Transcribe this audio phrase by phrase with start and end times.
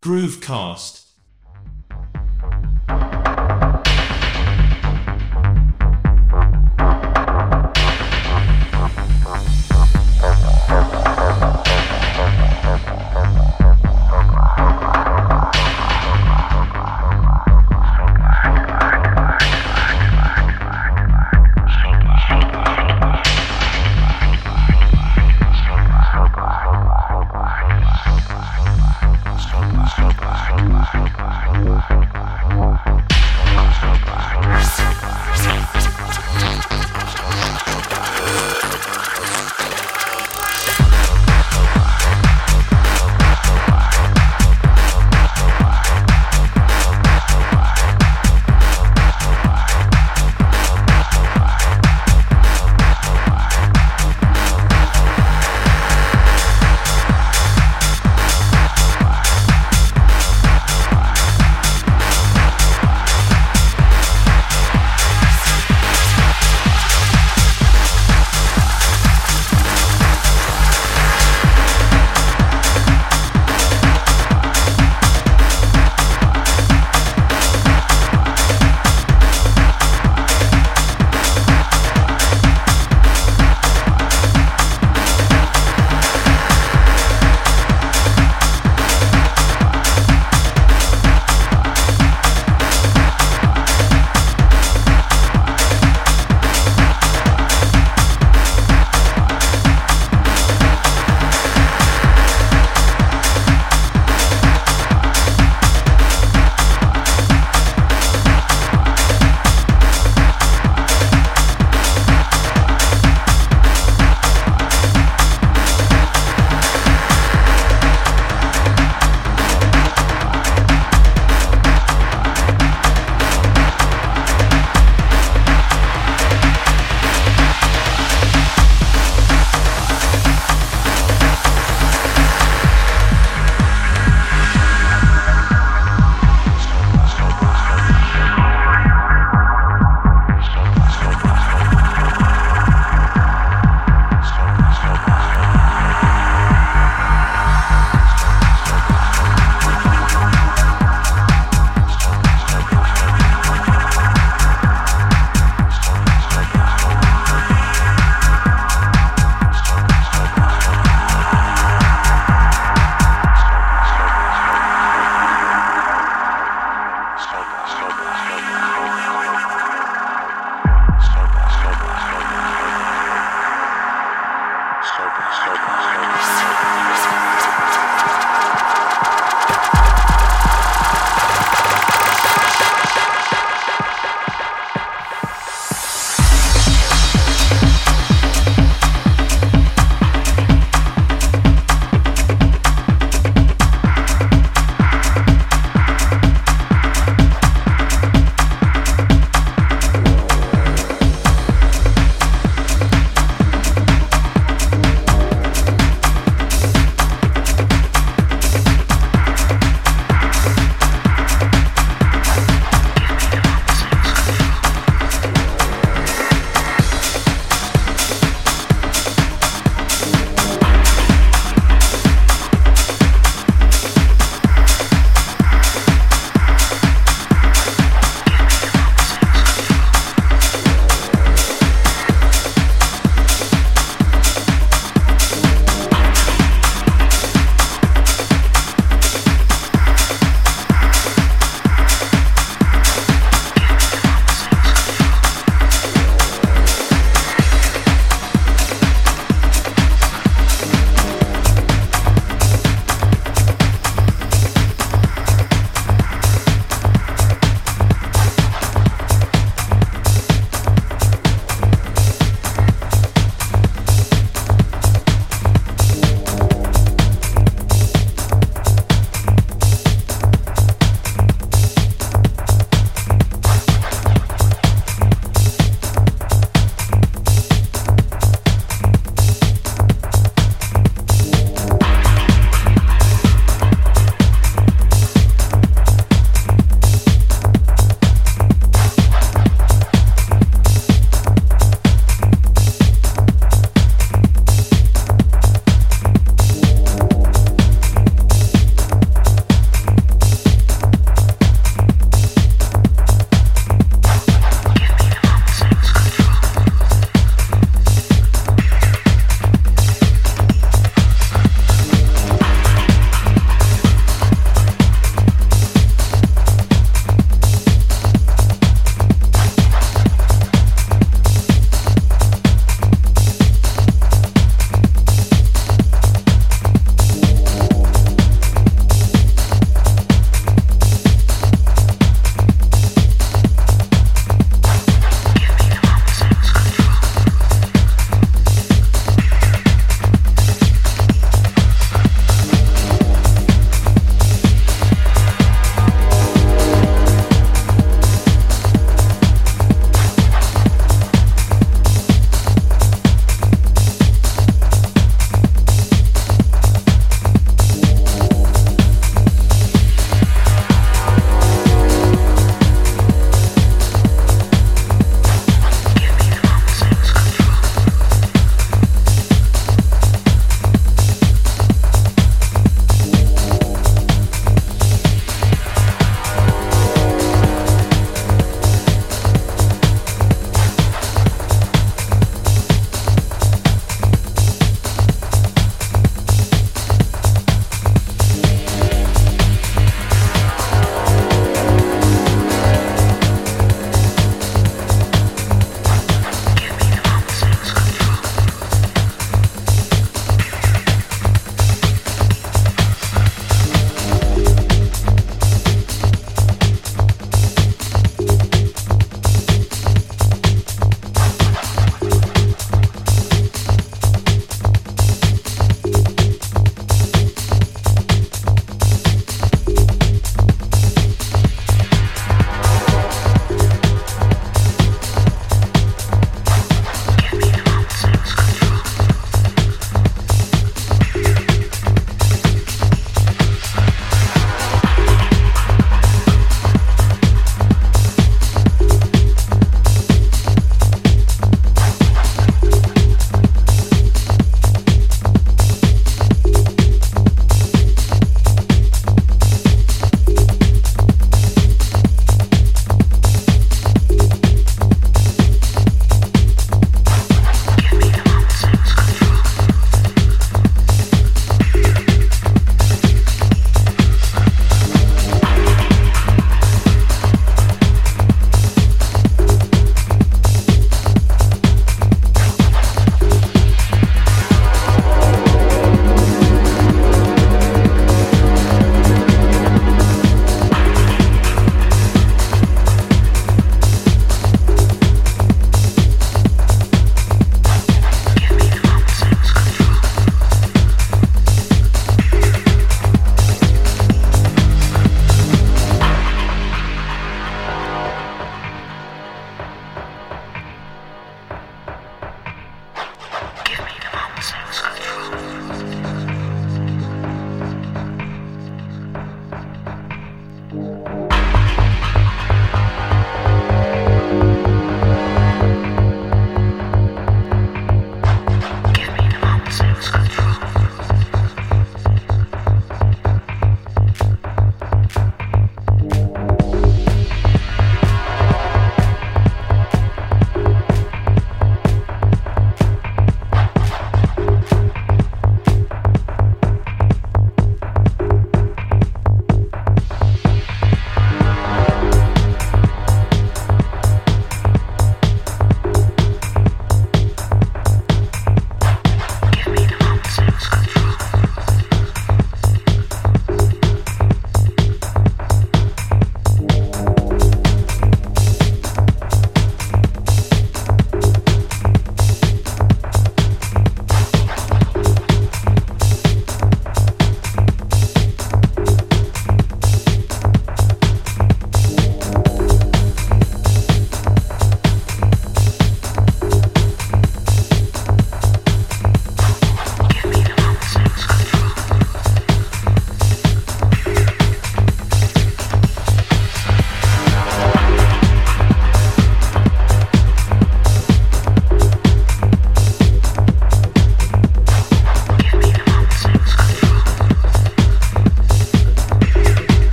[0.00, 1.09] Groovecast.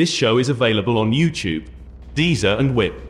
[0.00, 1.68] This show is available on YouTube,
[2.14, 3.09] Deezer, and Whip.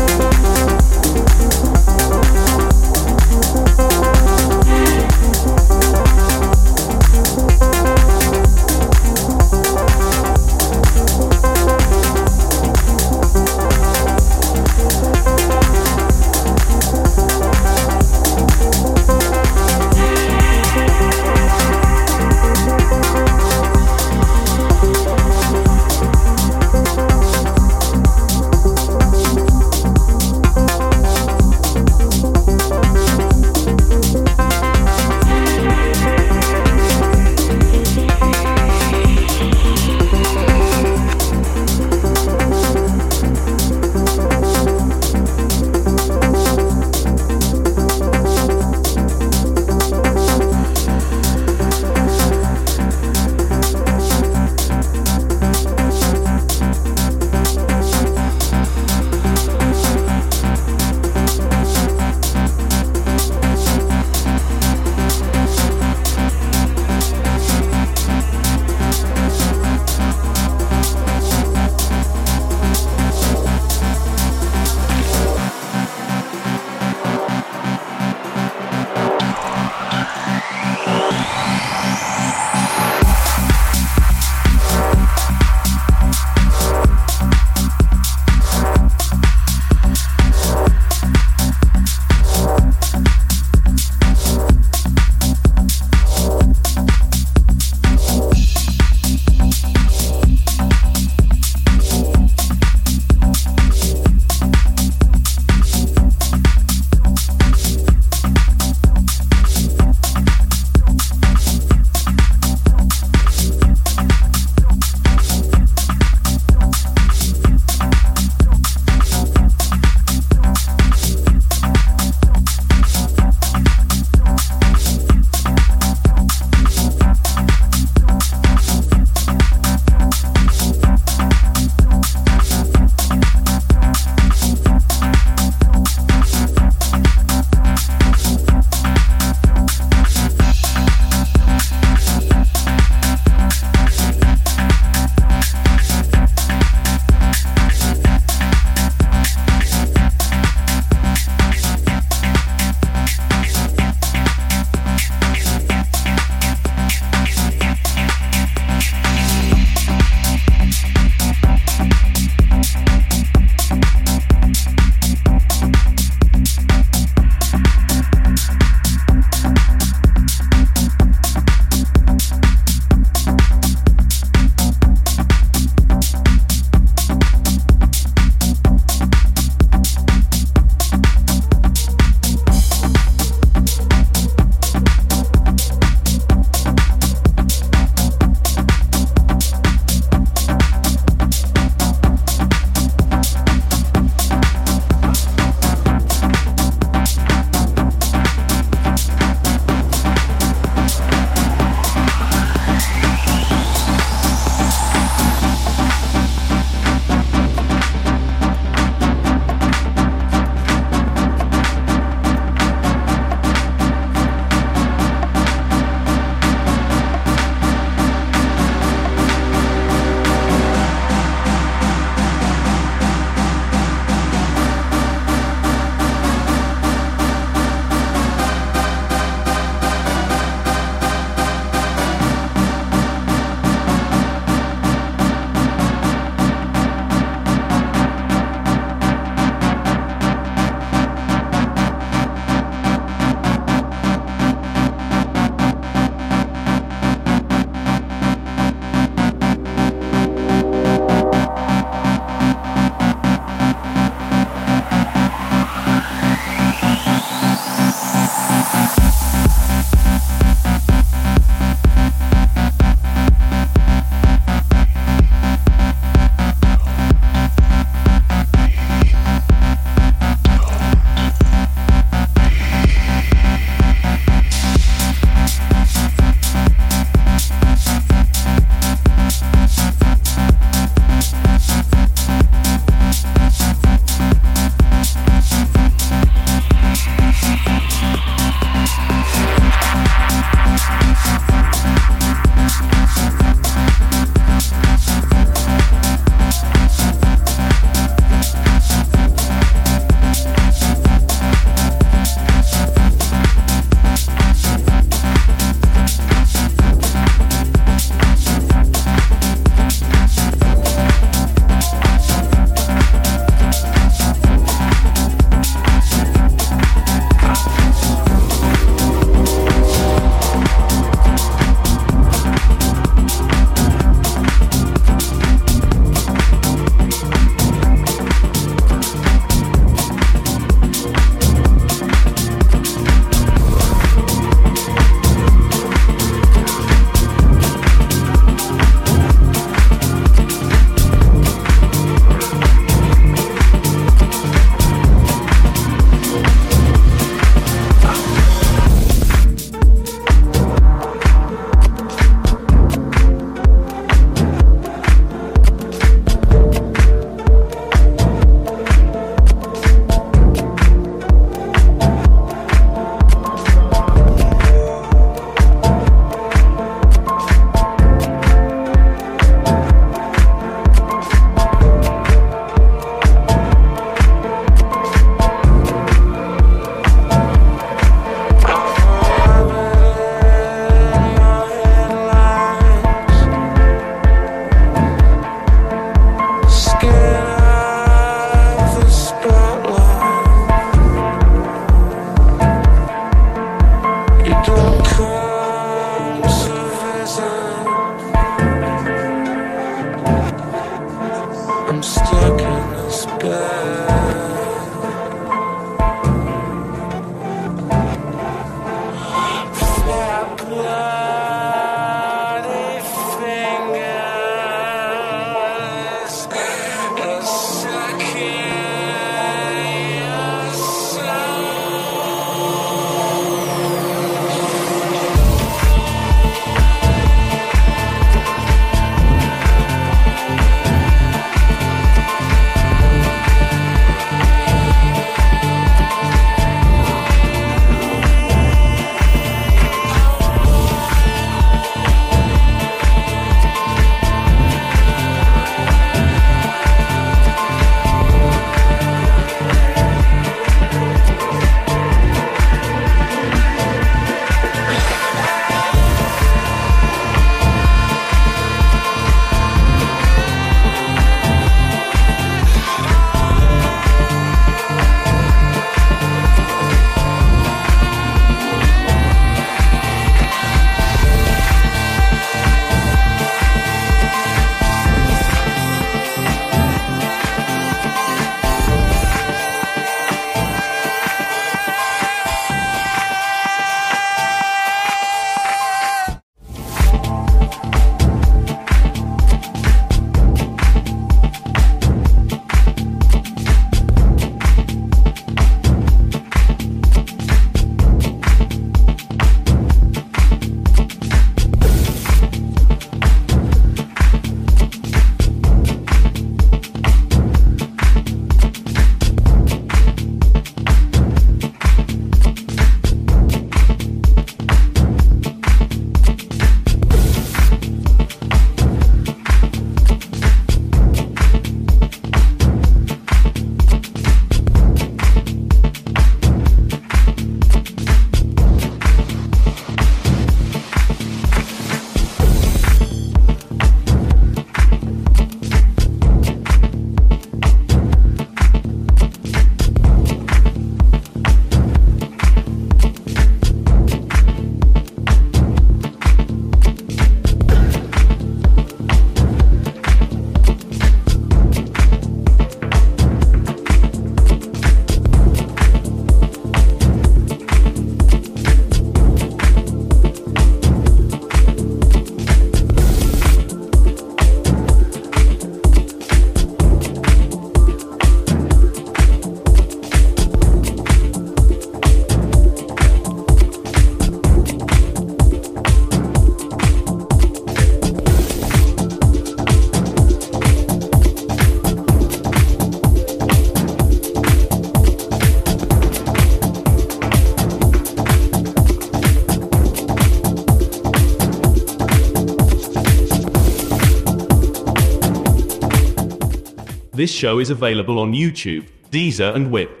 [597.21, 600.00] This show is available on YouTube, Deezer, and Whip.